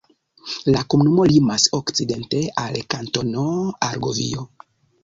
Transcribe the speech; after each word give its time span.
La 0.75 0.81
komunumo 0.93 1.27
limas 1.33 1.67
okcidente 1.81 2.43
al 2.65 2.75
la 2.81 2.85
Kantono 2.97 3.47
Argovio. 3.91 4.51